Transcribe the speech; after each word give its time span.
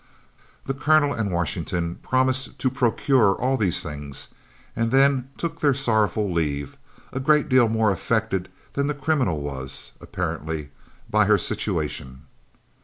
The 0.65 0.73
Colonel 0.73 1.13
and 1.13 1.31
Washington 1.31 1.97
promised 2.01 2.57
to 2.57 2.71
procure 2.71 3.35
all 3.35 3.55
these 3.55 3.83
things, 3.83 4.29
and 4.75 4.89
then 4.89 5.29
took 5.37 5.59
their 5.61 5.75
sorrowful 5.75 6.31
leave, 6.33 6.75
a 7.13 7.19
great 7.19 7.47
deal 7.47 7.69
more 7.69 7.91
affected 7.91 8.49
than 8.73 8.87
the 8.87 8.95
criminal 8.95 9.41
was, 9.41 9.91
apparently, 10.01 10.71
by 11.07 11.25
her 11.25 11.37
situation. 11.37 12.23